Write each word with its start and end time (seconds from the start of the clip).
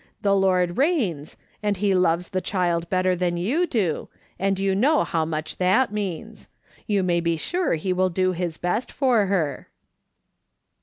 The 0.23 0.35
Lord 0.35 0.77
reigns, 0.79 1.37
and 1.61 1.77
he 1.77 1.93
loves 1.93 2.29
the 2.29 2.41
child 2.41 2.89
better 2.89 3.15
than 3.15 3.37
you 3.37 3.67
do, 3.67 4.09
and 4.39 4.57
you 4.57 4.73
know 4.73 5.03
how 5.03 5.25
much 5.25 5.57
that 5.57 5.93
means. 5.93 6.49
You 6.87 7.03
may 7.03 7.19
be 7.19 7.37
sure 7.37 7.75
he 7.75 7.93
will 7.93 8.09
do 8.09 8.31
his 8.31 8.57
best 8.57 8.91
for 8.91 9.27
her." 9.27 9.69